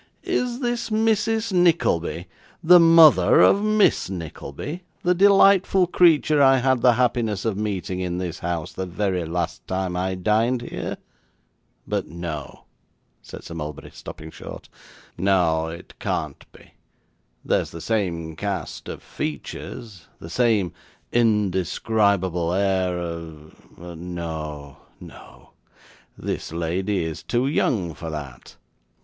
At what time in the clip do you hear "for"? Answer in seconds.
27.93-28.09